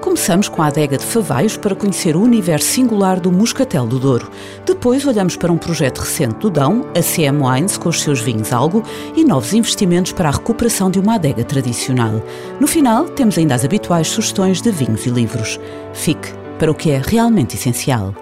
Começamos 0.00 0.48
com 0.48 0.62
a 0.62 0.68
adega 0.68 0.96
de 0.96 1.04
Favaios 1.04 1.58
para 1.58 1.74
conhecer 1.74 2.16
o 2.16 2.22
universo 2.22 2.66
singular 2.66 3.20
do 3.20 3.30
Moscatel 3.30 3.86
do 3.86 3.98
Douro. 3.98 4.30
Depois 4.64 5.04
olhamos 5.04 5.36
para 5.36 5.52
um 5.52 5.58
projeto 5.58 5.98
recente 5.98 6.36
do 6.36 6.48
Dão, 6.48 6.86
a 6.96 7.02
CM 7.02 7.42
Wines, 7.42 7.76
com 7.76 7.90
os 7.90 8.00
seus 8.00 8.18
vinhos 8.20 8.50
algo, 8.50 8.82
e 9.14 9.24
novos 9.24 9.52
investimentos 9.52 10.12
para 10.12 10.30
a 10.30 10.32
recuperação 10.32 10.90
de 10.90 10.98
uma 10.98 11.16
adega 11.16 11.44
tradicional. 11.44 12.22
No 12.58 12.66
final, 12.66 13.10
temos 13.10 13.36
ainda 13.36 13.54
as 13.54 13.64
habituais 13.64 14.08
sugestões 14.08 14.62
de 14.62 14.70
vinhos 14.70 15.04
e 15.04 15.10
livros. 15.10 15.60
Fique 15.92 16.32
para 16.58 16.70
o 16.70 16.74
que 16.74 16.90
é 16.90 17.02
realmente 17.04 17.56
essencial. 17.56 18.14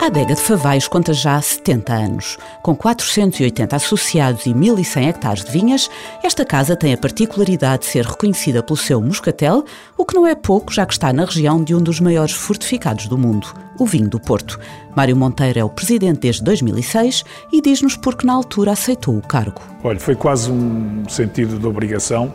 A 0.00 0.06
adega 0.06 0.34
de 0.34 0.40
Favais 0.40 0.86
conta 0.86 1.12
já 1.12 1.40
70 1.40 1.92
anos. 1.92 2.38
Com 2.62 2.76
480 2.76 3.74
associados 3.74 4.46
e 4.46 4.50
1.100 4.50 5.08
hectares 5.08 5.44
de 5.44 5.50
vinhas, 5.50 5.90
esta 6.22 6.44
casa 6.44 6.76
tem 6.76 6.92
a 6.92 6.98
particularidade 6.98 7.82
de 7.82 7.88
ser 7.88 8.04
reconhecida 8.04 8.62
pelo 8.62 8.76
seu 8.76 9.00
moscatel, 9.00 9.64
o 9.96 10.04
que 10.04 10.14
não 10.14 10.26
é 10.26 10.34
pouco, 10.34 10.72
já 10.72 10.84
que 10.86 10.92
está 10.92 11.12
na 11.12 11.24
região 11.24 11.64
de 11.64 11.74
um 11.74 11.80
dos 11.80 11.98
maiores 11.98 12.34
fortificados 12.34 13.08
do 13.08 13.18
mundo, 13.18 13.52
o 13.78 13.86
vinho 13.86 14.08
do 14.08 14.20
Porto. 14.20 14.60
Mário 14.94 15.16
Monteiro 15.16 15.58
é 15.58 15.64
o 15.64 15.70
presidente 15.70 16.20
desde 16.20 16.44
2006 16.44 17.24
e 17.52 17.60
diz-nos 17.60 17.96
por 17.96 18.16
que 18.16 18.26
na 18.26 18.34
altura 18.34 18.72
aceitou 18.72 19.16
o 19.16 19.22
cargo. 19.22 19.62
Olha, 19.82 19.98
foi 19.98 20.14
quase 20.14 20.50
um 20.52 21.08
sentido 21.08 21.58
de 21.58 21.66
obrigação, 21.66 22.32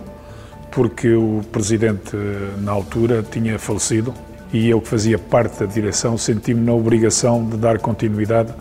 porque 0.71 1.13
o 1.13 1.41
presidente 1.51 2.17
na 2.57 2.71
altura 2.71 3.23
tinha 3.23 3.57
falecido 3.59 4.13
e 4.53 4.69
eu 4.69 4.81
que 4.81 4.87
fazia 4.87 5.17
parte 5.17 5.59
da 5.59 5.65
direção 5.65 6.17
senti-me 6.17 6.61
na 6.61 6.73
obrigação 6.73 7.45
de 7.45 7.57
dar 7.57 7.79
continuidade 7.79 8.53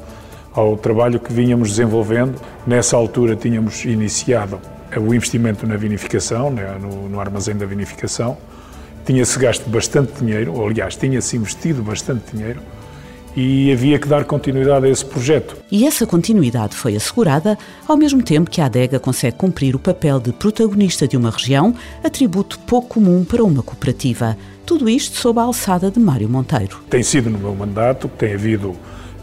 ao 0.53 0.77
trabalho 0.77 1.19
que 1.19 1.33
vínhamos 1.33 1.71
desenvolvendo. 1.71 2.41
Nessa 2.67 2.97
altura 2.97 3.37
tínhamos 3.37 3.85
iniciado 3.85 4.61
o 4.97 5.15
investimento 5.15 5.67
na 5.67 5.77
vinificação, 5.77 6.51
né, 6.51 6.77
no, 6.81 7.21
armazém 7.21 7.57
da 7.57 7.67
vinificação. 7.67 8.37
Tinha-se 9.05 9.39
gasto 9.39 9.69
bastante 9.69 10.13
dinheiro, 10.15 10.53
ou 10.55 10.69
aliás, 10.69 10.97
tinha-se 10.97 11.37
investido 11.37 11.83
bastante 11.83 12.37
dinheiro 12.37 12.61
e 13.37 13.73
havia 13.73 13.99
que 13.99 14.09
dar 14.09 14.25
continuidade 14.25 14.87
a 14.87 14.89
esse 14.89 15.05
projeto. 15.05 15.57
E 15.71 15.87
essa 15.87 16.07
continuidade 16.07 16.75
foi 16.75 16.97
assegurada 16.97 17.57
ao 17.87 17.97
mesmo 17.97 18.23
tempo 18.23 18.51
que 18.51 18.61
a 18.61 18.67
adega 18.67 18.99
consegue 18.99 19.37
cumprir 19.37 19.77
o 19.77 19.79
papel 19.79 20.19
de 20.19 20.33
protagonista 20.33 21.07
de 21.07 21.17
uma 21.17 21.31
região, 21.31 21.75
atributo 22.03 22.59
pouco 22.61 22.89
comum 22.89 23.25
para 23.25 23.45
uma 23.45 23.63
cooperativa. 23.63 24.37
Tudo 24.71 24.89
isto 24.89 25.17
sob 25.17 25.41
a 25.41 25.43
alçada 25.43 25.91
de 25.91 25.99
Mário 25.99 26.29
Monteiro. 26.29 26.79
Tem 26.89 27.03
sido 27.03 27.29
no 27.29 27.37
meu 27.37 27.53
mandato, 27.57 28.07
tem 28.07 28.35
havido 28.35 28.77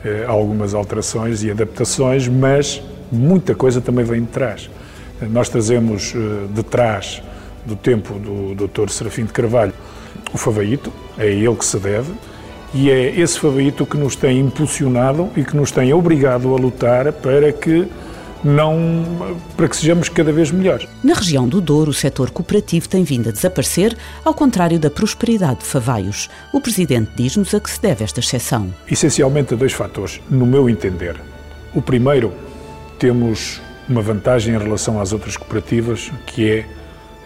eh, 0.04 0.26
algumas 0.28 0.74
alterações 0.74 1.42
e 1.42 1.50
adaptações, 1.50 2.28
mas 2.28 2.82
muita 3.10 3.56
coisa 3.56 3.80
também 3.80 4.04
vem 4.04 4.20
de 4.24 4.28
trás. 4.28 4.70
Nós 5.22 5.48
trazemos 5.48 6.14
eh, 6.14 6.54
de 6.54 6.64
trás 6.64 7.24
do 7.66 7.78
tempo 7.78 8.20
do 8.20 8.68
Dr. 8.68 8.90
Serafim 8.90 9.24
de 9.24 9.32
Carvalho 9.32 9.72
o 10.34 10.38
Favaíto, 10.38 10.92
é 11.18 11.28
ele 11.28 11.56
que 11.56 11.66
se 11.66 11.80
deve, 11.80 12.12
e 12.74 12.92
é 12.92 13.18
esse 13.18 13.40
Favaíto 13.40 13.86
que 13.86 13.96
nos 13.96 14.18
tem 14.18 14.42
impulsionado 14.42 15.30
e 15.34 15.46
que 15.46 15.56
nos 15.56 15.72
tem 15.72 15.94
obrigado 15.94 16.54
a 16.54 16.58
lutar 16.58 17.14
para 17.14 17.54
que 17.54 17.88
não 18.44 19.36
para 19.56 19.68
que 19.68 19.76
sejamos 19.76 20.10
cada 20.10 20.32
vez 20.32 20.52
melhores. 20.52 20.88
Na 21.04 21.14
região 21.14 21.48
do 21.48 21.60
Douro, 21.60 21.92
o 21.92 21.94
setor 21.94 22.30
cooperativo 22.32 22.88
tem 22.88 23.04
vindo 23.04 23.30
a 23.30 23.32
desaparecer, 23.32 23.98
ao 24.24 24.34
contrário 24.34 24.80
da 24.80 24.90
prosperidade 24.90 25.60
de 25.60 25.66
Favaios. 25.66 26.30
O 26.54 26.62
presidente 26.62 27.12
diz-nos 27.16 27.54
a 27.54 27.60
que 27.60 27.70
se 27.70 27.82
deve 27.82 28.04
esta 28.04 28.20
exceção. 28.20 28.74
Essencialmente 28.90 29.54
a 29.54 29.58
dois 29.58 29.74
fatores, 29.74 30.22
no 30.30 30.46
meu 30.46 30.70
entender. 30.70 31.20
O 31.74 31.82
primeiro, 31.82 32.34
temos 33.00 33.62
uma 33.88 34.02
vantagem 34.02 34.56
em 34.56 34.58
relação 34.58 35.00
às 35.00 35.14
outras 35.14 35.38
cooperativas, 35.38 36.12
que 36.26 36.50
é 36.50 36.66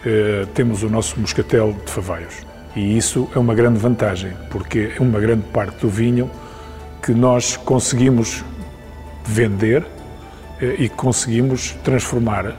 eh, 0.04 0.46
temos 0.54 0.82
o 0.82 0.88
nosso 0.88 1.18
moscatel 1.18 1.76
de 1.84 1.90
Favaios. 1.90 2.34
E 2.74 2.96
isso 2.96 3.28
é 3.34 3.38
uma 3.38 3.54
grande 3.54 3.78
vantagem, 3.78 4.32
porque 4.50 4.92
é 4.96 5.00
uma 5.00 5.20
grande 5.20 5.44
parte 5.52 5.80
do 5.80 5.88
vinho 5.88 6.30
que 7.02 7.12
nós 7.12 7.56
conseguimos 7.56 8.44
vender 9.24 9.84
e 10.78 10.88
conseguimos 10.88 11.72
transformar 11.82 12.56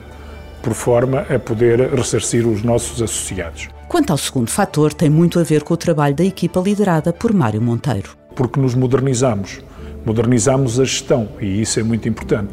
por 0.61 0.73
forma 0.73 1.21
a 1.21 1.39
poder 1.39 1.93
ressarcir 1.93 2.47
os 2.47 2.63
nossos 2.63 3.01
associados. 3.01 3.69
Quanto 3.87 4.11
ao 4.11 4.17
segundo 4.17 4.49
fator, 4.49 4.93
tem 4.93 5.09
muito 5.09 5.39
a 5.39 5.43
ver 5.43 5.63
com 5.63 5.73
o 5.73 5.77
trabalho 5.77 6.15
da 6.15 6.23
equipa 6.23 6.59
liderada 6.59 7.13
por 7.13 7.33
Mário 7.33 7.61
Monteiro. 7.61 8.15
Porque 8.35 8.59
nos 8.59 8.73
modernizamos, 8.73 9.61
modernizamos 10.05 10.79
a 10.79 10.85
gestão 10.85 11.29
e 11.39 11.61
isso 11.61 11.79
é 11.79 11.83
muito 11.83 12.07
importante. 12.09 12.51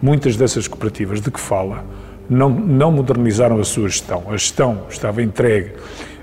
Muitas 0.00 0.36
dessas 0.36 0.68
cooperativas 0.68 1.20
de 1.20 1.30
que 1.30 1.40
fala 1.40 1.84
não, 2.28 2.50
não 2.50 2.90
modernizaram 2.92 3.58
a 3.60 3.64
sua 3.64 3.88
gestão. 3.88 4.24
A 4.28 4.32
gestão 4.32 4.86
estava 4.90 5.22
entregue 5.22 5.72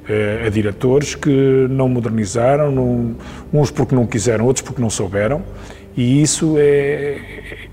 eh, 0.08 0.44
a 0.46 0.50
diretores 0.50 1.16
que 1.16 1.68
não 1.70 1.88
modernizaram, 1.88 2.72
não, 2.72 3.16
uns 3.54 3.72
porque 3.72 3.96
não 3.96 4.06
quiseram, 4.06 4.46
outros 4.46 4.64
porque 4.64 4.82
não 4.82 4.90
souberam, 4.90 5.44
e 5.96 6.22
isso 6.22 6.56
é, 6.58 7.20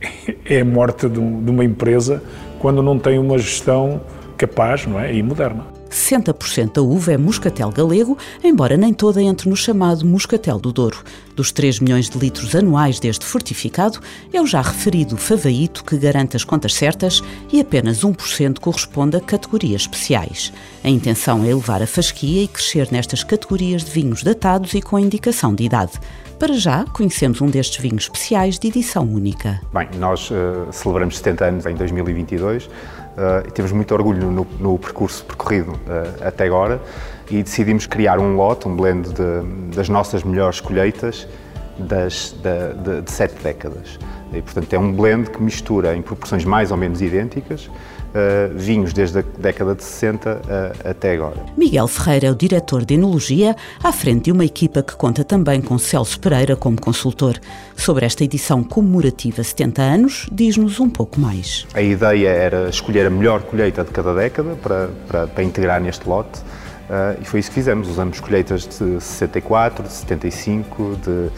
é 0.45 0.61
a 0.61 0.65
morte 0.65 1.09
de, 1.09 1.19
uma 1.19 1.65
empresa 1.65 2.23
quando 2.59 2.83
não 2.83 2.99
tem 2.99 3.19
uma 3.19 3.39
gestão 3.39 4.01
capaz 4.37 4.87
não 4.87 5.01
é, 5.01 5.15
e 5.15 5.23
moderna. 5.23 5.77
60% 5.91 6.75
da 6.75 6.83
uva 6.83 7.13
é 7.13 7.17
moscatel 7.17 7.71
galego, 7.71 8.19
embora 8.45 8.77
nem 8.77 8.93
toda 8.93 9.23
entre 9.23 9.49
no 9.49 9.57
chamado 9.57 10.05
moscatel 10.05 10.59
do 10.59 10.73
Douro. 10.73 11.03
Dos 11.35 11.53
3 11.53 11.81
milhões 11.81 12.11
de 12.11 12.19
litros 12.19 12.55
anuais 12.55 13.01
deste 13.01 13.25
fortificado, 13.25 14.01
é 14.33 14.41
o 14.41 14.47
já 14.47 14.61
referido 14.61 15.17
favaíto 15.17 15.85
que 15.85 15.97
garante 15.97 16.37
as 16.37 16.45
contas 16.45 16.75
certas 16.75 17.23
e 17.53 17.61
apenas 17.61 18.01
1% 18.01 18.59
corresponde 18.59 19.17
a 19.17 19.21
categorias 19.21 19.83
especiais. 19.83 20.53
A 20.85 20.89
intenção 20.89 21.45
é 21.45 21.49
elevar 21.49 21.83
a 21.83 21.87
fasquia 21.87 22.43
e 22.43 22.49
crescer 22.49 22.89
nestas 22.91 23.25
categorias 23.25 23.85
de 23.85 23.91
vinhos 23.91 24.23
datados 24.23 24.75
e 24.75 24.83
com 24.83 24.99
indicação 24.99 25.55
de 25.55 25.65
idade. 25.65 25.93
Para 26.39 26.53
já, 26.53 26.85
conhecemos 26.93 27.41
um 27.41 27.47
destes 27.47 27.81
vinhos 27.81 28.03
especiais 28.03 28.59
de 28.59 28.69
edição 28.69 29.05
única. 29.05 29.59
Bem, 29.73 29.89
nós 29.99 30.31
uh, 30.31 30.71
celebramos 30.71 31.17
70 31.17 31.45
anos 31.47 31.67
em 31.67 31.75
2022 31.75 32.67
uh, 32.67 32.71
e 33.49 33.51
temos 33.53 33.73
muito 33.73 33.95
orgulho 33.95 34.31
no, 34.31 34.47
no 34.61 34.79
percurso 34.79 35.25
percorrido 35.25 35.73
uh, 35.73 36.27
até 36.27 36.45
agora 36.45 36.79
e 37.31 37.43
decidimos 37.43 37.87
criar 37.87 38.19
um 38.19 38.37
lote, 38.37 38.69
um 38.69 38.77
blend 38.77 39.09
de, 39.15 39.75
das 39.75 39.89
nossas 39.89 40.23
melhores 40.25 40.61
colheitas 40.61 41.27
das, 41.79 42.35
de, 42.43 42.83
de, 42.83 43.01
de 43.01 43.11
sete 43.11 43.43
décadas. 43.43 43.99
E, 44.31 44.43
portanto, 44.43 44.71
é 44.75 44.79
um 44.79 44.93
blend 44.93 45.31
que 45.31 45.43
mistura 45.43 45.97
em 45.97 46.03
proporções 46.03 46.45
mais 46.45 46.71
ou 46.71 46.77
menos 46.77 47.01
idênticas 47.01 47.71
uh, 48.17 48.57
vinhos 48.57 48.93
desde 48.93 49.19
a 49.19 49.25
década 49.39 49.75
de 49.75 49.85
60 49.85 50.31
uh, 50.31 50.41
eh, 50.49 50.91
até 50.91 51.13
agora. 51.13 51.37
Miguel 51.57 51.87
Ferreira 51.87 52.29
é 52.29 52.31
o 52.31 52.35
diretor 52.35 52.85
de 52.85 52.95
Enologia, 52.95 53.55
à 53.83 53.93
frente 53.93 54.25
de 54.25 54.33
uma 54.33 54.45
equipa 54.45 54.83
que 54.83 54.97
conta 54.97 55.23
também 55.23 55.61
com 55.61 55.79
Celso 55.79 56.19
Pereira 56.19 56.57
como 56.57 56.81
consultor. 56.81 57.39
Sobre 57.77 58.07
esta 58.07 58.25
edição 58.25 58.65
comemorativa 58.65 59.43
70 59.43 59.83
anos, 59.83 60.27
diz-nos 60.33 60.81
um 60.81 60.89
pouco 60.89 61.21
mais. 61.21 61.67
A 61.75 61.83
ideia 61.83 62.29
era 62.29 62.69
escolher 62.69 63.07
a 63.07 63.11
melhor 63.11 63.43
colheita 63.43 63.85
de 63.85 63.91
cada 63.91 64.15
década 64.15 64.57
para, 64.63 64.89
para, 65.07 65.27
para 65.27 65.45
integrar 65.45 65.81
neste 65.81 66.09
lote. 66.09 66.41
Uh, 66.89 67.21
e 67.21 67.25
foi 67.25 67.41
isso 67.41 67.51
que 67.51 67.55
fizemos. 67.55 67.89
Usamos 67.89 68.21
colheitas 68.21 68.67
de 68.67 69.01
64, 69.01 69.83
de 69.85 69.93
75, 69.93 70.99
de 71.03 71.11
uh, 71.11 71.31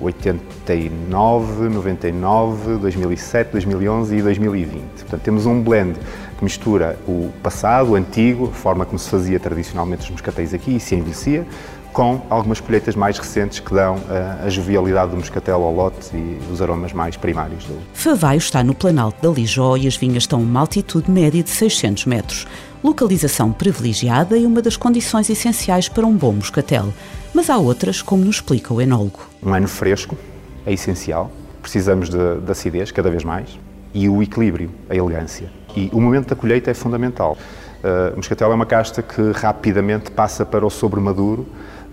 89, 0.00 1.68
99, 1.68 2.76
2007, 2.78 3.52
2011 3.52 4.16
e 4.16 4.22
2020. 4.22 4.82
Portanto, 4.82 5.22
temos 5.22 5.46
um 5.46 5.62
blend 5.62 5.96
que 6.38 6.44
mistura 6.44 6.98
o 7.06 7.30
passado, 7.42 7.90
o 7.90 7.94
antigo, 7.94 8.46
a 8.46 8.54
forma 8.54 8.84
como 8.84 8.98
se 8.98 9.08
fazia 9.08 9.38
tradicionalmente 9.40 10.04
os 10.04 10.10
moscatéis 10.10 10.54
aqui 10.54 10.76
e 10.76 10.80
se 10.80 10.94
envelhecia, 10.94 11.46
com 11.92 12.22
algumas 12.30 12.60
colheitas 12.60 12.94
mais 12.94 13.18
recentes 13.18 13.58
que 13.60 13.74
dão 13.74 13.96
uh, 13.96 14.46
a 14.46 14.48
jovialidade 14.48 15.10
do 15.10 15.16
moscatel 15.16 15.62
ao 15.62 15.74
lote 15.74 16.14
e 16.14 16.38
os 16.52 16.62
aromas 16.62 16.92
mais 16.92 17.16
primários 17.16 17.64
do. 17.64 17.76
Favaio 17.92 18.38
está 18.38 18.62
no 18.62 18.74
Planalto 18.74 19.20
da 19.20 19.34
Lijó 19.34 19.76
e 19.76 19.86
as 19.86 19.96
vinhas 19.96 20.24
estão 20.24 20.38
a 20.38 20.42
uma 20.42 20.60
altitude 20.60 21.10
média 21.10 21.42
de 21.42 21.50
600 21.50 22.06
metros. 22.06 22.46
Localização 22.82 23.52
privilegiada 23.52 24.36
e 24.36 24.46
uma 24.46 24.62
das 24.62 24.76
condições 24.76 25.28
essenciais 25.28 25.88
para 25.88 26.06
um 26.06 26.16
bom 26.16 26.32
moscatel. 26.32 26.92
Mas 27.34 27.50
há 27.50 27.58
outras, 27.58 28.00
como 28.00 28.24
nos 28.24 28.36
explica 28.36 28.72
o 28.72 28.80
enólogo. 28.80 29.20
Um 29.42 29.52
ano 29.52 29.66
fresco 29.66 30.16
é 30.64 30.72
essencial. 30.72 31.30
Precisamos 31.60 32.08
de, 32.08 32.40
de 32.40 32.50
acidez 32.50 32.92
cada 32.92 33.10
vez 33.10 33.24
mais 33.24 33.58
e 33.92 34.08
o 34.08 34.22
equilíbrio, 34.22 34.70
a 34.88 34.94
elegância. 34.94 35.50
E 35.76 35.90
o 35.92 36.00
momento 36.00 36.28
da 36.28 36.36
colheita 36.36 36.70
é 36.70 36.74
fundamental. 36.74 37.36
Uh, 37.78 38.16
moscatel 38.16 38.52
é 38.52 38.54
uma 38.54 38.66
casta 38.66 39.02
que 39.02 39.32
rapidamente 39.32 40.10
passa 40.10 40.44
para 40.46 40.64
o 40.64 40.70
sobremaduro 40.70 41.46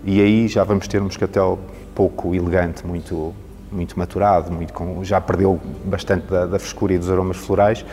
e 0.04 0.20
aí 0.20 0.48
já 0.48 0.62
vamos 0.62 0.86
ter 0.86 1.00
um 1.00 1.04
moscatel 1.04 1.58
pouco 1.94 2.34
elegante, 2.34 2.86
muito 2.86 3.34
muito 3.76 3.98
maturado, 3.98 4.50
muito 4.50 4.72
com, 4.72 5.04
já 5.04 5.20
perdeu 5.20 5.60
bastante 5.84 6.26
da, 6.26 6.46
da, 6.46 6.58
frescura 6.58 6.94
e 6.94 6.98
dos 6.98 7.10
aromas 7.10 7.36
florais. 7.36 7.84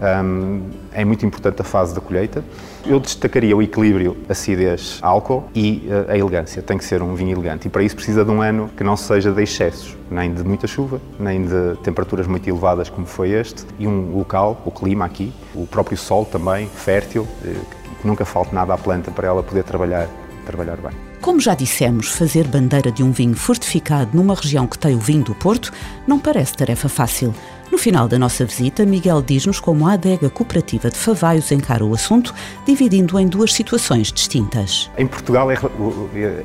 Um, 0.00 0.62
é 0.92 1.04
muito 1.04 1.24
importante 1.24 1.60
a 1.60 1.64
fase 1.64 1.94
da 1.94 2.00
colheita. 2.00 2.44
Eu 2.84 3.00
destacaria 3.00 3.56
o 3.56 3.62
equilíbrio 3.62 4.16
acidez, 4.28 4.98
álcool 5.00 5.44
e 5.54 5.88
uh, 5.88 6.10
a 6.10 6.18
elegância. 6.18 6.60
Tem 6.60 6.76
que 6.76 6.84
ser 6.84 7.02
um 7.02 7.14
vinho 7.14 7.32
elegante 7.32 7.68
e 7.68 7.70
para 7.70 7.82
isso 7.82 7.94
precisa 7.94 8.24
de 8.24 8.30
um 8.30 8.42
ano 8.42 8.70
que 8.76 8.84
não 8.84 8.96
seja 8.96 9.32
de 9.32 9.42
excessos, 9.42 9.96
nem 10.10 10.32
de 10.32 10.42
muita 10.42 10.66
chuva, 10.66 11.00
nem 11.18 11.44
de 11.44 11.76
temperaturas 11.82 12.26
muito 12.26 12.48
elevadas 12.48 12.88
como 12.88 13.06
foi 13.06 13.30
este 13.30 13.64
e 13.78 13.86
um 13.86 14.16
local, 14.16 14.60
o 14.64 14.70
clima 14.70 15.04
aqui, 15.04 15.32
o 15.54 15.66
próprio 15.66 15.96
sol 15.96 16.24
também 16.24 16.68
fértil, 16.68 17.22
uh, 17.22 17.78
que 18.00 18.06
nunca 18.06 18.24
falte 18.24 18.54
nada 18.54 18.74
à 18.74 18.78
planta 18.78 19.10
para 19.10 19.28
ela 19.28 19.42
poder 19.42 19.64
trabalhar, 19.64 20.08
trabalhar 20.48 20.76
bem. 20.78 20.90
Como 21.20 21.40
já 21.40 21.54
dissemos, 21.54 22.08
fazer 22.08 22.48
bandeira 22.48 22.90
de 22.90 23.02
um 23.02 23.12
vinho 23.12 23.34
fortificado 23.34 24.16
numa 24.16 24.34
região 24.34 24.66
que 24.66 24.78
tem 24.78 24.94
o 24.94 24.98
vinho 24.98 25.22
do 25.22 25.34
Porto 25.34 25.70
não 26.06 26.18
parece 26.18 26.54
tarefa 26.54 26.88
fácil. 26.88 27.34
No 27.70 27.76
final 27.76 28.08
da 28.08 28.18
nossa 28.18 28.46
visita, 28.46 28.86
Miguel 28.86 29.20
diz-nos 29.20 29.60
como 29.60 29.86
a 29.86 29.92
adega 29.92 30.30
cooperativa 30.30 30.90
de 30.90 30.96
Favaios 30.96 31.52
encara 31.52 31.84
o 31.84 31.92
assunto, 31.92 32.34
dividindo 32.66 33.18
em 33.18 33.26
duas 33.26 33.52
situações 33.52 34.10
distintas. 34.10 34.90
Em 34.96 35.06
Portugal 35.06 35.50
é, 35.50 35.54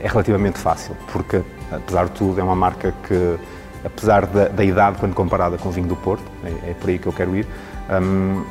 é 0.02 0.08
relativamente 0.08 0.60
fácil, 0.60 0.98
porque, 1.14 1.42
apesar 1.72 2.06
de 2.06 2.12
tudo, 2.12 2.42
é 2.42 2.44
uma 2.44 2.58
marca 2.58 2.94
que, 3.08 3.38
apesar 3.86 4.26
da, 4.26 4.50
da 4.50 4.66
idade, 4.66 4.98
quando 5.00 5.14
comparada 5.14 5.58
com 5.58 5.70
o 5.70 5.72
vinho 5.72 5.88
do 5.88 5.96
Porto, 5.96 6.26
é, 6.44 6.72
é 6.72 6.74
por 6.74 6.90
aí 6.90 7.00
que 7.00 7.08
eu 7.08 7.14
quero 7.14 7.34
ir, 7.38 7.48
hum, 7.90 8.44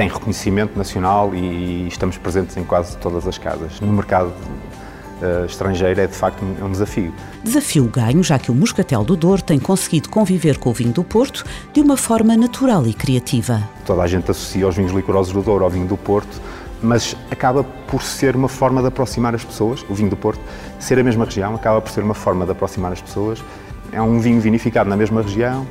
tem 0.00 0.08
reconhecimento 0.08 0.78
nacional 0.78 1.34
e, 1.34 1.84
e 1.84 1.88
estamos 1.88 2.16
presentes 2.16 2.56
em 2.56 2.64
quase 2.64 2.96
todas 2.96 3.28
as 3.28 3.36
casas. 3.36 3.78
No 3.82 3.92
mercado 3.92 4.28
uh, 4.28 5.44
estrangeira 5.44 6.04
é 6.04 6.06
de 6.06 6.14
facto 6.14 6.42
um, 6.42 6.64
um, 6.64 6.72
desafio. 6.72 7.12
Desafio 7.44 7.84
ganho, 7.84 8.22
já 8.22 8.38
que 8.38 8.50
o 8.50 8.54
Moscatel 8.54 9.04
do 9.04 9.14
Douro 9.14 9.42
tem 9.42 9.58
conseguido 9.58 10.08
conviver 10.08 10.56
com 10.56 10.70
o 10.70 10.72
vinho 10.72 10.94
do 10.94 11.04
Porto 11.04 11.44
de 11.74 11.82
uma 11.82 11.98
forma 11.98 12.34
natural 12.34 12.86
e 12.86 12.94
criativa. 12.94 13.62
Toda 13.84 14.00
a 14.00 14.06
gente 14.06 14.30
associa 14.30 14.66
os 14.66 14.74
vinhos 14.74 14.92
licorosos 14.92 15.34
do 15.34 15.42
Douro 15.42 15.64
ao 15.64 15.70
vinho 15.70 15.86
do 15.86 15.98
Porto, 15.98 16.40
mas 16.82 17.14
acaba 17.30 17.62
por 17.62 18.02
ser 18.02 18.34
uma 18.34 18.48
forma 18.48 18.80
de 18.80 18.88
aproximar 18.88 19.34
as 19.34 19.44
pessoas, 19.44 19.84
o 19.86 19.94
vinho 19.94 20.08
do 20.08 20.16
Porto, 20.16 20.40
ser 20.78 20.98
a 20.98 21.02
mesma 21.02 21.26
região, 21.26 21.54
acaba 21.54 21.78
por 21.78 21.90
ser 21.90 22.02
uma 22.02 22.14
forma 22.14 22.46
de 22.46 22.52
aproximar 22.52 22.90
as 22.90 23.02
pessoas. 23.02 23.44
É 23.92 24.00
um 24.00 24.18
vinho 24.18 24.40
vinificado 24.40 24.88
na 24.88 24.96
mesma 24.96 25.20
região, 25.20 25.66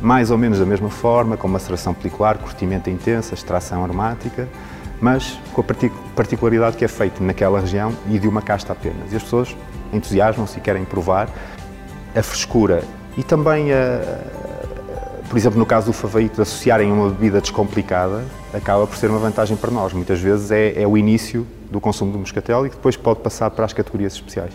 mais 0.00 0.30
ou 0.30 0.38
menos 0.38 0.58
da 0.58 0.66
mesma 0.66 0.90
forma, 0.90 1.36
com 1.36 1.48
maceração 1.48 1.92
pelicular, 1.92 2.38
curtimento 2.38 2.88
intensa, 2.88 3.34
extração 3.34 3.84
aromática 3.84 4.48
mas 5.00 5.38
com 5.52 5.62
a 5.62 5.64
particularidade 6.14 6.76
que 6.76 6.84
é 6.84 6.88
feito 6.88 7.22
naquela 7.22 7.60
região 7.60 7.92
e 8.08 8.18
de 8.18 8.28
uma 8.28 8.42
casta 8.42 8.72
apenas. 8.72 9.12
E 9.12 9.16
as 9.16 9.22
pessoas 9.22 9.56
entusiasmam-se 9.92 10.58
e 10.58 10.60
querem 10.60 10.84
provar 10.84 11.28
a 12.14 12.22
frescura 12.22 12.84
e 13.16 13.22
também, 13.22 13.72
a, 13.72 14.20
por 15.28 15.36
exemplo, 15.36 15.58
no 15.58 15.66
caso 15.66 15.86
do 15.86 15.92
favaito, 15.92 16.42
associarem 16.42 16.92
uma 16.92 17.08
bebida 17.08 17.40
descomplicada 17.40 18.24
acaba 18.52 18.86
por 18.86 18.96
ser 18.96 19.10
uma 19.10 19.18
vantagem 19.18 19.56
para 19.56 19.70
nós. 19.70 19.92
Muitas 19.92 20.20
vezes 20.20 20.50
é, 20.50 20.82
é 20.82 20.86
o 20.86 20.98
início 20.98 21.46
do 21.70 21.80
consumo 21.80 22.12
do 22.12 22.18
moscatel 22.18 22.66
e 22.66 22.70
que 22.70 22.76
depois 22.76 22.96
pode 22.96 23.20
passar 23.20 23.50
para 23.50 23.64
as 23.64 23.72
categorias 23.72 24.12
especiais. 24.12 24.52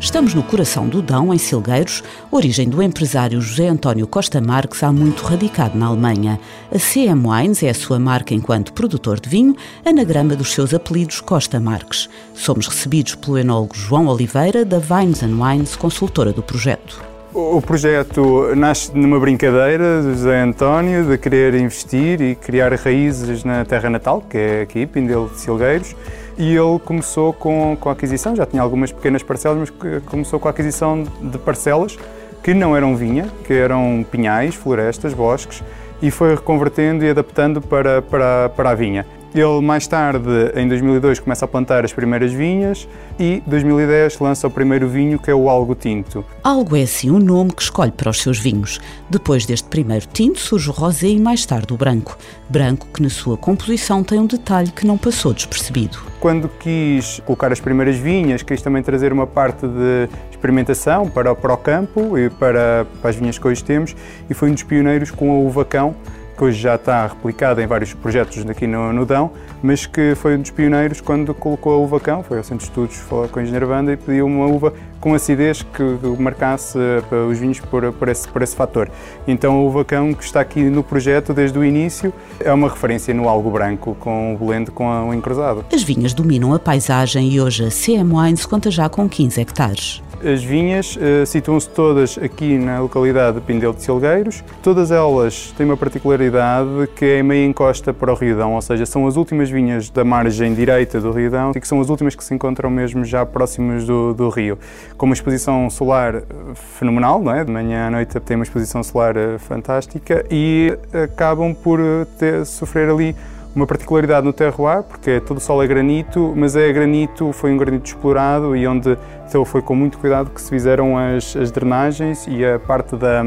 Estamos 0.00 0.32
no 0.32 0.42
coração 0.42 0.88
do 0.88 1.02
Dão, 1.02 1.32
em 1.32 1.36
Silgueiros, 1.36 2.02
origem 2.30 2.66
do 2.66 2.82
empresário 2.82 3.38
José 3.38 3.68
António 3.68 4.06
Costa 4.06 4.40
Marques, 4.40 4.82
há 4.82 4.90
muito 4.90 5.22
radicado 5.22 5.76
na 5.76 5.86
Alemanha. 5.86 6.40
A 6.74 6.78
CM 6.78 7.28
Wines 7.28 7.62
é 7.62 7.68
a 7.68 7.74
sua 7.74 7.98
marca 7.98 8.32
enquanto 8.32 8.72
produtor 8.72 9.20
de 9.20 9.28
vinho, 9.28 9.54
anagrama 9.84 10.34
dos 10.34 10.54
seus 10.54 10.72
apelidos 10.72 11.20
Costa 11.20 11.60
Marques. 11.60 12.08
Somos 12.32 12.66
recebidos 12.66 13.14
pelo 13.14 13.36
enólogo 13.36 13.76
João 13.76 14.06
Oliveira, 14.06 14.64
da 14.64 14.78
Vines 14.78 15.20
Wines, 15.22 15.76
consultora 15.76 16.32
do 16.32 16.42
projeto. 16.42 17.10
O 17.32 17.60
projeto 17.62 18.56
nasce 18.56 18.90
numa 18.92 19.20
brincadeira 19.20 20.02
do 20.02 20.14
José 20.14 20.40
António 20.40 21.04
de 21.04 21.16
querer 21.16 21.54
investir 21.54 22.20
e 22.20 22.34
criar 22.34 22.72
raízes 22.72 23.44
na 23.44 23.64
terra 23.64 23.88
natal, 23.88 24.24
que 24.28 24.36
é 24.36 24.62
aqui, 24.62 24.84
Pindelo 24.84 25.28
de 25.28 25.38
Silgueiros, 25.38 25.94
e 26.40 26.56
ele 26.56 26.78
começou 26.82 27.34
com, 27.34 27.76
com 27.78 27.90
a 27.90 27.92
aquisição, 27.92 28.34
já 28.34 28.46
tinha 28.46 28.62
algumas 28.62 28.90
pequenas 28.90 29.22
parcelas, 29.22 29.58
mas 29.58 30.02
começou 30.06 30.40
com 30.40 30.48
a 30.48 30.50
aquisição 30.50 31.04
de 31.20 31.36
parcelas 31.36 31.98
que 32.42 32.54
não 32.54 32.74
eram 32.74 32.96
vinha, 32.96 33.28
que 33.44 33.52
eram 33.52 34.02
pinhais, 34.10 34.54
florestas, 34.54 35.12
bosques, 35.12 35.62
e 36.00 36.10
foi 36.10 36.34
reconvertendo 36.34 37.04
e 37.04 37.10
adaptando 37.10 37.60
para, 37.60 38.00
para, 38.00 38.48
para 38.56 38.70
a 38.70 38.74
vinha. 38.74 39.04
Ele 39.32 39.60
mais 39.60 39.86
tarde, 39.86 40.28
em 40.56 40.66
2002, 40.66 41.20
começa 41.20 41.44
a 41.44 41.48
plantar 41.48 41.84
as 41.84 41.92
primeiras 41.92 42.32
vinhas 42.32 42.88
e 43.16 43.40
2010 43.46 44.18
lança 44.18 44.48
o 44.48 44.50
primeiro 44.50 44.88
vinho 44.88 45.20
que 45.20 45.30
é 45.30 45.34
o 45.34 45.48
Algo 45.48 45.76
Tinto. 45.76 46.24
Algo 46.42 46.76
é 46.76 46.82
assim 46.82 47.10
o 47.10 47.18
nome 47.20 47.52
que 47.52 47.62
escolhe 47.62 47.92
para 47.92 48.10
os 48.10 48.20
seus 48.20 48.40
vinhos. 48.40 48.80
Depois 49.08 49.46
deste 49.46 49.68
primeiro 49.68 50.04
tinto 50.06 50.40
surge 50.40 50.68
o 50.68 50.72
rosé 50.72 51.06
e 51.06 51.20
mais 51.20 51.46
tarde 51.46 51.72
o 51.72 51.76
branco. 51.76 52.18
Branco 52.48 52.88
que 52.92 53.00
na 53.00 53.08
sua 53.08 53.36
composição 53.36 54.02
tem 54.02 54.18
um 54.18 54.26
detalhe 54.26 54.72
que 54.72 54.84
não 54.84 54.98
passou 54.98 55.32
despercebido. 55.32 55.98
Quando 56.18 56.48
quis 56.48 57.20
colocar 57.24 57.52
as 57.52 57.60
primeiras 57.60 57.96
vinhas, 57.96 58.42
quis 58.42 58.60
também 58.60 58.82
trazer 58.82 59.12
uma 59.12 59.28
parte 59.28 59.64
de 59.64 60.08
experimentação 60.30 61.08
para, 61.08 61.36
para 61.36 61.54
o 61.54 61.56
campo 61.56 62.18
e 62.18 62.28
para, 62.30 62.84
para 63.00 63.10
as 63.10 63.16
vinhas 63.16 63.38
que 63.38 63.46
hoje 63.46 63.62
temos 63.62 63.94
e 64.28 64.34
foi 64.34 64.50
um 64.50 64.54
dos 64.54 64.64
pioneiros 64.64 65.12
com 65.12 65.30
a 65.30 65.34
uva 65.34 65.64
cão 65.64 65.94
que 66.40 66.44
hoje 66.44 66.58
já 66.58 66.76
está 66.76 67.06
replicada 67.06 67.62
em 67.62 67.66
vários 67.66 67.92
projetos 67.92 68.48
aqui 68.48 68.66
no, 68.66 68.94
no 68.94 69.04
Dão, 69.04 69.30
mas 69.62 69.84
que 69.84 70.14
foi 70.14 70.38
um 70.38 70.40
dos 70.40 70.50
pioneiros 70.50 70.98
quando 70.98 71.34
colocou 71.34 71.74
a 71.74 71.76
uva 71.76 72.00
cão, 72.00 72.22
foi 72.22 72.38
ao 72.38 72.44
Centro 72.44 72.64
de 72.64 72.70
Estudos 72.70 72.98
com 73.30 73.38
a 73.38 73.42
engenheira 73.42 73.66
Banda 73.66 73.92
e 73.92 73.96
pediu 73.98 74.24
uma 74.24 74.46
uva 74.46 74.72
com 74.98 75.12
acidez 75.12 75.60
que 75.62 75.82
marcasse 76.18 76.78
eh, 76.78 77.14
os 77.30 77.38
vinhos 77.38 77.60
por, 77.60 77.92
por, 77.92 78.08
esse, 78.08 78.26
por 78.26 78.40
esse 78.40 78.56
fator. 78.56 78.90
Então 79.28 79.52
a 79.52 79.60
uva 79.60 79.84
cão 79.84 80.14
que 80.14 80.24
está 80.24 80.40
aqui 80.40 80.62
no 80.62 80.82
projeto 80.82 81.34
desde 81.34 81.58
o 81.58 81.64
início 81.64 82.10
é 82.38 82.50
uma 82.50 82.70
referência 82.70 83.12
no 83.12 83.28
algo 83.28 83.50
branco 83.50 83.94
com 84.00 84.34
o 84.34 84.38
blend 84.38 84.70
com 84.70 84.88
o 85.10 85.12
encruzado. 85.12 85.66
As 85.70 85.82
vinhas 85.82 86.14
dominam 86.14 86.54
a 86.54 86.58
paisagem 86.58 87.28
e 87.28 87.38
hoje 87.38 87.66
a 87.66 87.68
CM 87.68 88.14
Wines 88.14 88.46
conta 88.46 88.70
já 88.70 88.88
com 88.88 89.06
15 89.06 89.42
hectares. 89.42 90.02
As 90.22 90.44
vinhas 90.44 90.96
uh, 90.96 91.24
situam-se 91.24 91.66
todas 91.70 92.18
aqui 92.18 92.58
na 92.58 92.80
localidade 92.80 93.36
de 93.36 93.40
Pindel 93.40 93.72
de 93.72 93.82
Silgueiros. 93.82 94.44
Todas 94.62 94.90
elas 94.90 95.50
têm 95.56 95.64
uma 95.64 95.78
particularidade 95.78 96.68
que 96.94 97.06
é 97.06 97.22
meia 97.22 97.46
encosta 97.46 97.94
para 97.94 98.12
o 98.12 98.14
Riodão, 98.14 98.54
ou 98.54 98.60
seja, 98.60 98.84
são 98.84 99.06
as 99.06 99.16
últimas 99.16 99.48
vinhas 99.48 99.88
da 99.88 100.04
margem 100.04 100.52
direita 100.52 101.00
do 101.00 101.10
Riodão 101.10 101.52
e 101.56 101.60
que 101.60 101.66
são 101.66 101.80
as 101.80 101.88
últimas 101.88 102.14
que 102.14 102.22
se 102.22 102.34
encontram 102.34 102.68
mesmo 102.68 103.02
já 103.02 103.24
próximas 103.24 103.86
do, 103.86 104.12
do 104.12 104.28
rio. 104.28 104.58
Com 104.98 105.06
uma 105.06 105.14
exposição 105.14 105.70
solar 105.70 106.22
fenomenal, 106.54 107.22
não 107.22 107.34
é? 107.34 107.42
de 107.42 107.50
manhã 107.50 107.86
à 107.86 107.90
noite 107.90 108.20
tem 108.20 108.36
uma 108.36 108.44
exposição 108.44 108.82
solar 108.82 109.16
uh, 109.16 109.38
fantástica 109.38 110.26
e 110.30 110.76
acabam 110.92 111.54
por 111.54 111.80
ter, 112.18 112.44
sofrer 112.44 112.90
ali 112.90 113.16
uma 113.54 113.66
particularidade 113.66 114.24
no 114.24 114.32
terroir, 114.32 114.82
porque 114.82 115.20
todo 115.20 115.38
o 115.38 115.40
solo 115.40 115.62
é 115.62 115.66
granito, 115.66 116.32
mas 116.36 116.54
é 116.56 116.72
granito, 116.72 117.32
foi 117.32 117.52
um 117.52 117.56
granito 117.56 117.86
explorado 117.86 118.54
e 118.56 118.66
onde 118.66 118.96
então, 119.28 119.44
foi 119.44 119.62
com 119.62 119.76
muito 119.76 119.98
cuidado 119.98 120.30
que 120.30 120.40
se 120.40 120.50
fizeram 120.50 120.98
as, 120.98 121.36
as 121.36 121.50
drenagens 121.52 122.26
e 122.26 122.44
a 122.44 122.58
parte 122.58 122.96
da, 122.96 123.22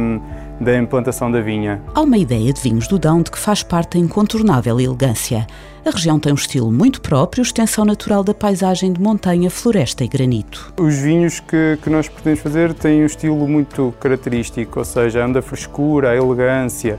da 0.60 0.77
implantação 0.77 1.32
da 1.32 1.39
vinha. 1.39 1.82
Há 1.96 2.01
uma 2.01 2.18
ideia 2.18 2.51
de 2.51 2.62
vinhos 2.62 2.88
do 2.88 3.00
Dão 3.00 3.22
de 3.22 3.32
que 3.32 3.39
faz 3.39 3.63
parte 3.63 3.98
a 3.98 4.00
incontornável 4.01 4.80
elegância. 4.80 5.48
A 5.86 5.90
região 5.90 6.18
tem 6.18 6.32
um 6.32 6.36
estilo 6.36 6.72
muito 6.72 7.02
próprio, 7.02 7.42
extensão 7.42 7.84
natural 7.84 8.24
da 8.24 8.34
paisagem 8.34 8.94
de 8.94 9.02
montanha, 9.02 9.50
floresta 9.50 10.06
e 10.06 10.08
granito. 10.08 10.74
Os 10.80 10.96
vinhos 10.96 11.42
que, 11.42 11.78
que 11.84 11.90
nós 11.90 12.08
pretendemos 12.08 12.40
fazer 12.40 12.74
têm 12.74 13.04
um 13.04 13.06
estilo 13.06 13.46
muito 13.46 13.94
característico, 14.00 14.80
ou 14.80 14.86
seja, 14.86 15.25
a 15.25 15.42
frescura, 15.42 16.12
a 16.12 16.16
elegância, 16.16 16.98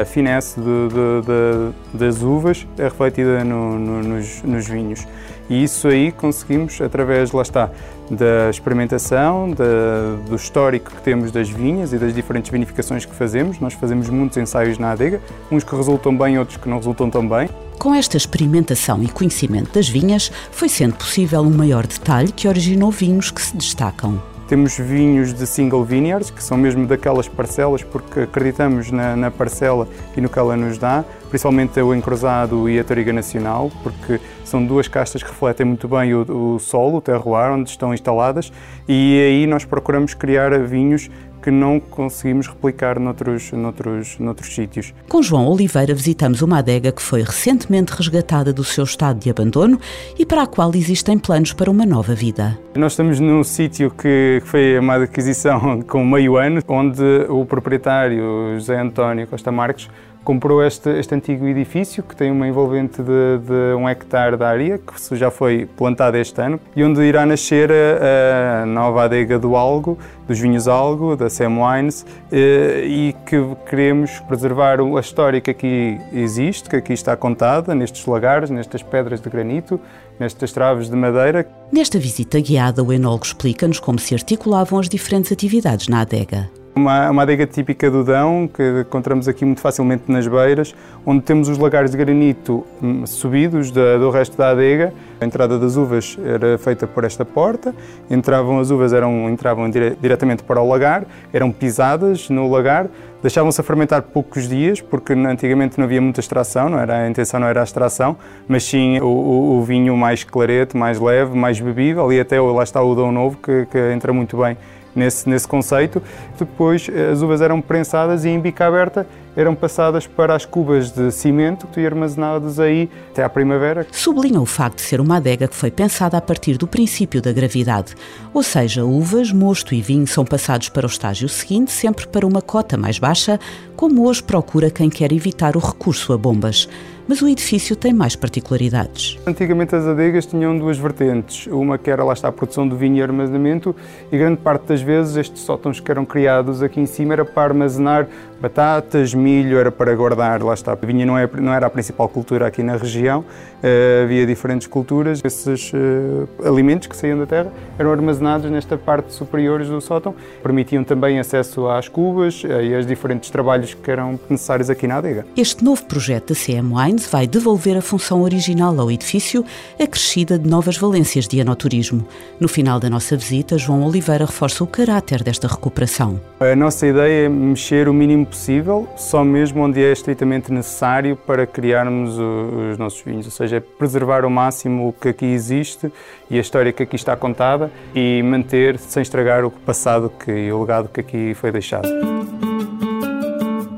a 0.00 0.04
finesse 0.04 0.58
de, 0.58 0.64
de, 0.64 1.72
de, 1.94 1.98
das 1.98 2.22
uvas 2.22 2.66
é 2.76 2.84
refletida 2.84 3.44
no, 3.44 3.78
no, 3.78 4.02
nos, 4.02 4.42
nos 4.42 4.66
vinhos. 4.66 5.06
E 5.48 5.62
isso 5.62 5.86
aí 5.86 6.10
conseguimos 6.10 6.80
através, 6.80 7.30
lá 7.30 7.42
está, 7.42 7.70
da 8.10 8.50
experimentação, 8.50 9.50
da, 9.50 10.16
do 10.28 10.34
histórico 10.34 10.90
que 10.90 11.02
temos 11.02 11.30
das 11.30 11.48
vinhas 11.48 11.92
e 11.92 11.98
das 11.98 12.12
diferentes 12.12 12.50
vinificações 12.50 13.04
que 13.04 13.14
fazemos. 13.14 13.60
Nós 13.60 13.74
fazemos 13.74 14.08
muitos 14.08 14.36
ensaios 14.38 14.76
na 14.76 14.90
adega, 14.90 15.20
uns 15.52 15.62
que 15.62 15.76
resultam 15.76 16.16
bem, 16.16 16.38
outros 16.38 16.56
que 16.56 16.68
não 16.68 16.78
resultam 16.78 17.08
tão 17.08 17.28
bem. 17.28 17.48
Com 17.82 17.92
esta 17.92 18.16
experimentação 18.16 19.02
e 19.02 19.08
conhecimento 19.08 19.74
das 19.74 19.88
vinhas, 19.88 20.30
foi 20.52 20.68
sendo 20.68 20.94
possível 20.94 21.40
um 21.40 21.50
maior 21.50 21.84
detalhe 21.84 22.30
que 22.30 22.46
originou 22.46 22.92
vinhos 22.92 23.32
que 23.32 23.42
se 23.42 23.56
destacam. 23.56 24.22
Temos 24.46 24.78
vinhos 24.78 25.34
de 25.34 25.44
single 25.48 25.82
vineyards, 25.84 26.30
que 26.30 26.40
são 26.40 26.56
mesmo 26.56 26.86
daquelas 26.86 27.26
parcelas, 27.26 27.82
porque 27.82 28.20
acreditamos 28.20 28.92
na, 28.92 29.16
na 29.16 29.32
parcela 29.32 29.88
e 30.16 30.20
no 30.20 30.28
que 30.28 30.38
ela 30.38 30.56
nos 30.56 30.78
dá, 30.78 31.04
principalmente 31.28 31.80
o 31.80 31.92
encruzado 31.92 32.70
e 32.70 32.78
a 32.78 32.84
Toriga 32.84 33.12
Nacional, 33.12 33.68
porque 33.82 34.20
são 34.44 34.64
duas 34.64 34.86
castas 34.86 35.20
que 35.20 35.28
refletem 35.30 35.66
muito 35.66 35.88
bem 35.88 36.14
o, 36.14 36.54
o 36.54 36.58
solo, 36.60 36.98
o 36.98 37.00
terroir, 37.00 37.50
onde 37.50 37.68
estão 37.68 37.92
instaladas, 37.92 38.52
e 38.86 39.20
aí 39.26 39.44
nós 39.44 39.64
procuramos 39.64 40.14
criar 40.14 40.56
vinhos 40.60 41.10
que 41.42 41.50
não 41.50 41.80
conseguimos 41.80 42.46
replicar 42.46 42.98
noutros, 42.98 43.50
noutros, 43.52 44.18
noutros 44.18 44.54
sítios. 44.54 44.94
Com 45.08 45.20
João 45.20 45.48
Oliveira 45.48 45.92
visitamos 45.94 46.40
uma 46.40 46.58
adega 46.58 46.92
que 46.92 47.02
foi 47.02 47.22
recentemente 47.22 47.92
resgatada 47.92 48.52
do 48.52 48.62
seu 48.62 48.84
estado 48.84 49.18
de 49.18 49.28
abandono 49.28 49.78
e 50.18 50.24
para 50.24 50.42
a 50.42 50.46
qual 50.46 50.70
existem 50.74 51.18
planos 51.18 51.52
para 51.52 51.70
uma 51.70 51.84
nova 51.84 52.14
vida. 52.14 52.58
Nós 52.74 52.92
estamos 52.92 53.18
num 53.18 53.42
sítio 53.42 53.90
que 53.90 54.40
foi 54.44 54.78
uma 54.78 54.96
aquisição 54.96 55.82
com 55.86 56.04
meio 56.04 56.36
ano, 56.36 56.62
onde 56.68 57.02
o 57.28 57.44
proprietário 57.44 58.54
José 58.54 58.80
António 58.80 59.26
Costa 59.26 59.50
Marques 59.50 59.88
comprou 60.24 60.62
este, 60.64 60.88
este 60.90 61.14
antigo 61.14 61.46
edifício 61.46 62.02
que 62.02 62.14
tem 62.14 62.30
uma 62.30 62.46
envolvente 62.46 63.02
de, 63.02 63.38
de, 63.38 63.74
um 63.76 63.88
hectare 63.88 64.36
de 64.36 64.44
área, 64.44 64.78
que 64.78 65.16
já 65.16 65.30
foi 65.30 65.68
plantada 65.76 66.18
este 66.18 66.40
ano, 66.40 66.60
e 66.74 66.84
onde 66.84 67.02
irá 67.02 67.26
nascer 67.26 67.70
a, 67.70 68.62
a 68.62 68.66
nova 68.66 69.04
adega 69.04 69.38
do 69.38 69.56
Algo, 69.56 69.98
dos 70.26 70.38
vinhos 70.38 70.68
Algo, 70.68 71.16
da 71.16 71.28
Sam 71.28 71.58
Wines, 71.62 72.06
eh, 72.30 72.84
e 72.86 73.16
que 73.26 73.36
queremos 73.68 74.20
preservar 74.20 74.78
a 74.80 75.00
história 75.00 75.40
que 75.40 75.50
aqui 75.50 75.98
existe, 76.12 76.68
que 76.68 76.76
aqui 76.76 76.92
está 76.92 77.16
contada, 77.16 77.74
nestes 77.74 78.06
lagares, 78.06 78.50
nestas 78.50 78.82
pedras 78.82 79.20
de 79.20 79.28
granito, 79.28 79.80
nestas 80.18 80.52
traves 80.52 80.88
de 80.88 80.96
madeira. 80.96 81.46
Nesta 81.72 81.98
visita 81.98 82.40
guiada, 82.40 82.82
o 82.82 82.92
enólogo 82.92 83.24
explica-nos 83.24 83.80
como 83.80 83.98
se 83.98 84.14
articulavam 84.14 84.78
as 84.78 84.88
diferentes 84.88 85.32
atividades 85.32 85.88
na 85.88 86.02
adega. 86.02 86.61
Uma, 86.74 87.10
uma 87.10 87.22
adega 87.22 87.46
típica 87.46 87.90
do 87.90 88.02
Dão, 88.02 88.48
que 88.48 88.62
encontramos 88.80 89.28
aqui 89.28 89.44
muito 89.44 89.60
facilmente 89.60 90.04
nas 90.10 90.26
beiras, 90.26 90.74
onde 91.04 91.20
temos 91.20 91.46
os 91.50 91.58
lagares 91.58 91.90
de 91.90 91.98
granito 91.98 92.64
hum, 92.82 93.04
subidos 93.04 93.70
da, 93.70 93.98
do 93.98 94.08
resto 94.08 94.38
da 94.38 94.50
adega. 94.50 94.90
A 95.20 95.24
entrada 95.26 95.58
das 95.58 95.76
uvas 95.76 96.16
era 96.24 96.56
feita 96.56 96.86
por 96.86 97.04
esta 97.04 97.26
porta, 97.26 97.74
entravam 98.10 98.58
as 98.58 98.70
uvas, 98.70 98.94
eram, 98.94 99.28
entravam 99.28 99.68
dire, 99.68 99.98
diretamente 100.00 100.42
para 100.42 100.62
o 100.62 100.68
lagar, 100.68 101.04
eram 101.30 101.52
pisadas 101.52 102.30
no 102.30 102.50
lagar, 102.50 102.86
deixavam-se 103.20 103.60
a 103.60 103.64
fermentar 103.64 104.00
poucos 104.00 104.48
dias, 104.48 104.80
porque 104.80 105.12
antigamente 105.12 105.76
não 105.76 105.84
havia 105.84 106.00
muita 106.00 106.20
extração, 106.20 106.70
não 106.70 106.78
era, 106.78 107.02
a 107.02 107.08
intenção 107.08 107.38
não 107.38 107.48
era 107.48 107.60
a 107.60 107.64
extração, 107.64 108.16
mas 108.48 108.64
sim 108.64 108.98
o, 108.98 109.06
o, 109.06 109.58
o 109.58 109.62
vinho 109.62 109.94
mais 109.94 110.24
clarete, 110.24 110.74
mais 110.74 110.98
leve, 110.98 111.36
mais 111.36 111.60
bebível, 111.60 112.10
e 112.10 112.18
até 112.18 112.40
lá 112.40 112.62
está 112.62 112.82
o 112.82 112.94
Dão 112.94 113.12
Novo, 113.12 113.36
que, 113.36 113.66
que 113.66 113.92
entra 113.92 114.10
muito 114.12 114.38
bem 114.38 114.56
nesse, 114.94 115.28
nesse 115.28 115.46
conceito. 115.46 116.02
Depois 116.38 116.88
as 117.10 117.22
uvas 117.22 117.40
eram 117.40 117.60
prensadas 117.60 118.24
e 118.24 118.28
em 118.28 118.40
bica 118.40 118.66
aberta 118.66 119.06
eram 119.36 119.54
passadas 119.54 120.06
para 120.06 120.34
as 120.34 120.44
cubas 120.44 120.90
de 120.90 121.10
cimento 121.10 121.66
e 121.76 121.86
armazenadas 121.86 122.58
aí 122.60 122.90
até 123.10 123.24
à 123.24 123.28
primavera. 123.28 123.86
Sublinha 123.90 124.40
o 124.40 124.46
facto 124.46 124.76
de 124.76 124.82
ser 124.82 125.00
uma 125.00 125.16
adega 125.16 125.48
que 125.48 125.56
foi 125.56 125.70
pensada 125.70 126.16
a 126.16 126.20
partir 126.20 126.56
do 126.56 126.66
princípio 126.66 127.22
da 127.22 127.32
gravidade, 127.32 127.94
ou 128.32 128.42
seja, 128.42 128.84
uvas, 128.84 129.32
mosto 129.32 129.74
e 129.74 129.80
vinho 129.80 130.06
são 130.06 130.24
passados 130.24 130.68
para 130.68 130.86
o 130.86 130.90
estágio 130.90 131.28
seguinte, 131.28 131.72
sempre 131.72 132.06
para 132.06 132.26
uma 132.26 132.42
cota 132.42 132.76
mais 132.76 132.98
baixa, 132.98 133.38
como 133.76 134.06
hoje 134.06 134.22
procura 134.22 134.70
quem 134.70 134.88
quer 134.88 135.12
evitar 135.12 135.56
o 135.56 135.60
recurso 135.60 136.12
a 136.12 136.18
bombas 136.18 136.68
mas 137.06 137.20
o 137.20 137.28
edifício 137.28 137.74
tem 137.74 137.92
mais 137.92 138.16
particularidades. 138.16 139.18
Antigamente 139.26 139.74
as 139.74 139.84
adegas 139.84 140.26
tinham 140.26 140.56
duas 140.56 140.78
vertentes, 140.78 141.46
uma 141.48 141.76
que 141.78 141.90
era 141.90 142.04
lá 142.04 142.12
está 142.12 142.28
a 142.28 142.32
produção 142.32 142.68
de 142.68 142.76
vinho 142.76 142.96
e 142.96 143.02
armazenamento 143.02 143.74
e 144.10 144.16
grande 144.16 144.38
parte 144.38 144.66
das 144.66 144.80
vezes 144.80 145.16
estes 145.16 145.42
sótãos 145.42 145.80
que 145.80 145.90
eram 145.90 146.04
criados 146.04 146.62
aqui 146.62 146.80
em 146.80 146.86
cima 146.86 147.12
era 147.14 147.24
para 147.24 147.42
armazenar 147.42 148.08
batatas, 148.40 149.14
milho, 149.22 149.58
era 149.58 149.70
para 149.70 149.94
guardar, 149.94 150.42
lá 150.42 150.54
está. 150.54 150.72
A 150.72 150.74
vinha 150.74 151.06
não, 151.06 151.16
é, 151.16 151.28
não 151.40 151.52
era 151.52 151.66
a 151.66 151.70
principal 151.70 152.08
cultura 152.08 152.46
aqui 152.46 152.62
na 152.62 152.76
região, 152.76 153.20
uh, 153.20 154.04
havia 154.04 154.26
diferentes 154.26 154.66
culturas. 154.66 155.20
Esses 155.24 155.72
uh, 155.72 156.28
alimentos 156.46 156.88
que 156.88 156.96
saíam 156.96 157.18
da 157.18 157.26
terra 157.26 157.52
eram 157.78 157.92
armazenados 157.92 158.50
nesta 158.50 158.76
parte 158.76 159.12
superior 159.12 159.64
do 159.64 159.80
sótão, 159.80 160.14
permitiam 160.42 160.82
também 160.84 161.18
acesso 161.18 161.68
às 161.68 161.88
cubas 161.88 162.42
uh, 162.44 162.60
e 162.62 162.74
aos 162.74 162.86
diferentes 162.86 163.30
trabalhos 163.30 163.74
que 163.74 163.90
eram 163.90 164.18
necessários 164.28 164.68
aqui 164.68 164.86
na 164.86 164.96
adega. 164.96 165.24
Este 165.36 165.64
novo 165.64 165.84
projeto 165.84 166.34
da 166.34 166.34
CM 166.34 166.74
Wines 166.74 167.06
vai 167.06 167.26
devolver 167.26 167.76
a 167.76 167.82
função 167.82 168.22
original 168.22 168.78
ao 168.78 168.90
edifício, 168.90 169.44
acrescida 169.80 170.38
de 170.38 170.48
novas 170.48 170.76
valências 170.76 171.28
de 171.28 171.40
anoturismo. 171.40 172.06
No 172.40 172.48
final 172.48 172.80
da 172.80 172.90
nossa 172.90 173.16
visita, 173.16 173.56
João 173.56 173.84
Oliveira 173.84 174.24
reforça 174.24 174.64
o 174.64 174.66
caráter 174.66 175.22
desta 175.22 175.46
recuperação. 175.46 176.20
A 176.40 176.56
nossa 176.56 176.86
ideia 176.86 177.26
é 177.26 177.28
mexer 177.28 177.88
o 177.88 177.94
mínimo 177.94 178.26
possível, 178.26 178.88
só 179.12 179.22
mesmo 179.22 179.62
onde 179.62 179.78
é 179.78 179.92
estritamente 179.92 180.50
necessário 180.50 181.14
para 181.14 181.46
criarmos 181.46 182.18
os 182.18 182.78
nossos 182.78 183.02
vinhos, 183.02 183.26
ou 183.26 183.30
seja, 183.30 183.60
preservar 183.60 184.24
ao 184.24 184.30
máximo 184.30 184.88
o 184.88 184.92
que 184.94 185.10
aqui 185.10 185.26
existe 185.26 185.92
e 186.30 186.38
a 186.38 186.40
história 186.40 186.72
que 186.72 186.82
aqui 186.82 186.96
está 186.96 187.14
contada 187.14 187.70
e 187.94 188.22
manter 188.22 188.78
sem 188.78 189.02
estragar 189.02 189.44
o 189.44 189.50
passado 189.50 190.10
que, 190.18 190.32
e 190.32 190.50
o 190.50 190.62
legado 190.62 190.88
que 190.88 191.00
aqui 191.00 191.34
foi 191.34 191.52
deixado. 191.52 191.86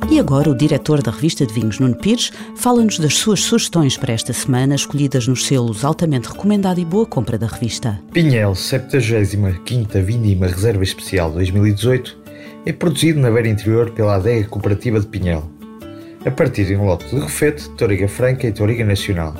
E 0.08 0.20
agora 0.20 0.48
o 0.48 0.56
diretor 0.56 1.02
da 1.02 1.10
revista 1.10 1.44
de 1.44 1.52
vinhos, 1.52 1.80
Nuno 1.80 1.96
Pires, 1.96 2.30
fala-nos 2.54 3.00
das 3.00 3.14
suas 3.14 3.40
sugestões 3.40 3.96
para 3.96 4.12
esta 4.12 4.32
semana, 4.32 4.76
escolhidas 4.76 5.26
nos 5.26 5.44
selos 5.46 5.84
altamente 5.84 6.28
recomendado 6.28 6.78
e 6.78 6.84
boa 6.84 7.06
compra 7.06 7.36
da 7.36 7.48
revista. 7.48 8.00
Pinhel, 8.12 8.52
75ª 8.52 10.00
Vindima 10.00 10.46
Reserva 10.46 10.84
Especial 10.84 11.32
2018, 11.32 12.22
é 12.66 12.73
produzido 12.73 13.21
na 13.21 13.30
beira 13.30 13.49
interior 13.49 13.90
pela 13.90 14.16
adega 14.16 14.49
cooperativa 14.49 14.99
de 14.99 15.06
Pinhel, 15.06 15.44
a 16.25 16.30
partir 16.30 16.64
de 16.64 16.76
um 16.76 16.87
lote 16.87 17.06
de 17.14 17.21
refete, 17.21 17.68
toriga 17.71 18.09
franca 18.09 18.47
e 18.47 18.52
toriga 18.52 18.85
nacional. 18.85 19.35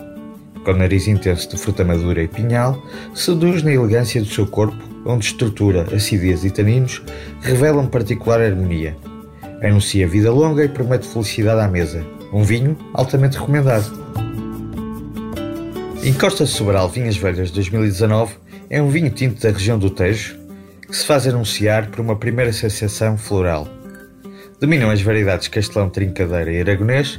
Com 0.65 0.73
nariz 0.75 1.09
intenso 1.09 1.49
de 1.49 1.59
fruta 1.59 1.85
madura 1.85 2.23
e 2.23 2.29
pinhal, 2.29 2.83
seduz 3.15 3.63
na 3.63 3.73
elegância 3.73 4.21
do 4.21 4.27
seu 4.27 4.47
corpo, 4.47 4.77
onde 5.07 5.27
estrutura, 5.27 5.87
acidez 5.95 6.45
e 6.45 6.51
taninos 6.51 7.03
revelam 7.41 7.87
particular 7.87 8.41
harmonia. 8.41 8.97
Anuncia 9.63 10.09
vida 10.09 10.31
longa 10.31 10.65
e 10.65 10.69
promete 10.69 11.07
felicidade 11.07 11.61
à 11.61 11.69
mesa. 11.69 12.05
Um 12.33 12.43
vinho 12.43 12.77
altamente 12.93 13.39
recomendado. 13.39 14.05
Encosta 16.03 16.45
Sobral 16.45 16.89
Vinhas 16.89 17.17
Velhas 17.17 17.51
2019 17.51 18.35
é 18.69 18.83
um 18.83 18.89
vinho 18.89 19.11
tinto 19.11 19.41
da 19.41 19.51
região 19.51 19.79
do 19.79 19.89
Tejo 19.89 20.44
que 20.95 20.99
se 21.01 21.07
faz 21.07 21.27
anunciar 21.27 21.91
por 21.91 21.99
uma 21.99 22.15
primeira 22.15 22.53
sensação 22.53 23.19
floral. 23.19 23.67
Dominam 24.61 24.91
as 24.91 25.03
variedades 25.03 25.49
Castelão, 25.49 25.91
Trincadeira 25.91 26.53
e 26.53 26.61
Aragonês, 26.61 27.19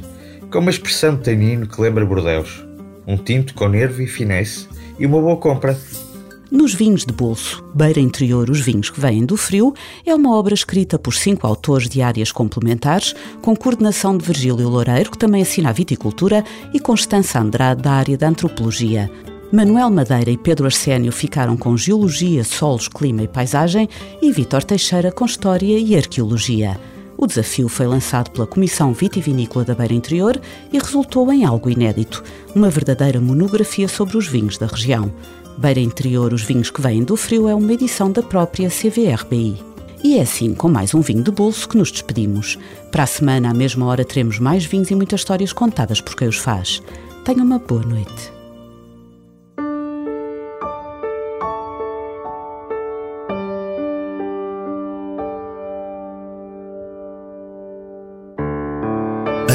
com 0.50 0.60
uma 0.60 0.70
expressão 0.70 1.14
de 1.14 1.24
tanino 1.24 1.66
que 1.66 1.78
lembra 1.82 2.06
Bordeus, 2.06 2.66
um 3.06 3.18
tinto 3.18 3.52
com 3.52 3.68
nervo 3.68 4.00
e 4.00 4.06
finesse 4.06 4.66
e 4.98 5.04
uma 5.04 5.20
boa 5.20 5.36
compra. 5.36 5.78
Nos 6.50 6.72
Vinhos 6.72 7.04
de 7.04 7.12
Bolso, 7.12 7.62
Beira 7.74 8.00
Interior, 8.00 8.48
os 8.48 8.60
vinhos 8.60 8.88
que 8.88 8.98
vêm 8.98 9.26
do 9.26 9.36
frio, 9.36 9.74
é 10.06 10.14
uma 10.14 10.34
obra 10.34 10.54
escrita 10.54 10.98
por 10.98 11.12
cinco 11.12 11.46
autores 11.46 11.86
de 11.86 12.00
áreas 12.00 12.32
complementares, 12.32 13.14
com 13.42 13.54
coordenação 13.54 14.16
de 14.16 14.24
Virgílio 14.24 14.70
Loureiro, 14.70 15.10
que 15.10 15.18
também 15.18 15.42
assina 15.42 15.68
a 15.68 15.72
viticultura, 15.72 16.42
e 16.72 16.80
Constança 16.80 17.38
Andrade, 17.38 17.82
da 17.82 17.92
área 17.92 18.16
da 18.16 18.28
antropologia. 18.28 19.10
Manuel 19.52 19.90
Madeira 19.90 20.30
e 20.30 20.36
Pedro 20.36 20.64
Arsénio 20.64 21.12
ficaram 21.12 21.56
com 21.56 21.76
Geologia, 21.76 22.42
Solos, 22.42 22.88
Clima 22.88 23.22
e 23.22 23.28
Paisagem 23.28 23.88
e 24.20 24.32
Vítor 24.32 24.64
Teixeira 24.64 25.12
com 25.12 25.24
História 25.24 25.78
e 25.78 25.96
Arqueologia. 25.96 26.78
O 27.16 27.26
desafio 27.26 27.68
foi 27.68 27.86
lançado 27.86 28.30
pela 28.30 28.46
Comissão 28.46 28.92
Vitivinícola 28.92 29.64
da 29.64 29.74
Beira 29.74 29.94
Interior 29.94 30.40
e 30.72 30.78
resultou 30.78 31.32
em 31.32 31.44
algo 31.44 31.70
inédito, 31.70 32.24
uma 32.54 32.68
verdadeira 32.68 33.20
monografia 33.20 33.86
sobre 33.86 34.16
os 34.16 34.26
vinhos 34.26 34.58
da 34.58 34.66
região. 34.66 35.12
Beira 35.56 35.80
Interior, 35.80 36.32
os 36.32 36.42
vinhos 36.42 36.70
que 36.70 36.82
vêm 36.82 37.04
do 37.04 37.16
frio 37.16 37.48
é 37.48 37.54
uma 37.54 37.72
edição 37.72 38.10
da 38.10 38.22
própria 38.22 38.68
CVRBI. 38.68 39.64
E 40.02 40.18
é 40.18 40.22
assim, 40.22 40.54
com 40.54 40.68
mais 40.68 40.92
um 40.92 41.00
vinho 41.00 41.22
de 41.22 41.30
bolso, 41.30 41.68
que 41.68 41.78
nos 41.78 41.90
despedimos. 41.90 42.58
Para 42.90 43.04
a 43.04 43.06
semana, 43.06 43.50
à 43.50 43.54
mesma 43.54 43.86
hora, 43.86 44.04
teremos 44.04 44.38
mais 44.38 44.64
vinhos 44.64 44.90
e 44.90 44.94
muitas 44.94 45.20
histórias 45.20 45.52
contadas 45.52 46.00
por 46.00 46.16
quem 46.16 46.28
os 46.28 46.36
faz. 46.36 46.82
Tenha 47.24 47.42
uma 47.42 47.58
boa 47.58 47.82
noite. 47.82 48.35